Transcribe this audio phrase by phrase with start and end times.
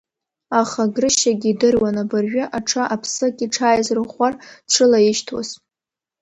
[0.59, 4.33] Аха Грышьагьы идыруан, абыржәы аҽа аԥсык иҽааизырӷәӷәар,
[4.67, 5.49] дшылаишьҭуаз.